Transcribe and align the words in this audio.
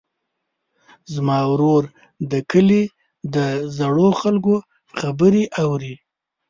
زما 1.13 1.39
ورور 1.51 1.83
د 2.31 2.33
کلي 2.51 2.83
د 3.35 3.37
زړو 3.77 4.09
خلکو 4.21 4.55
خبرې 4.99 5.43
اوري. 5.61 5.95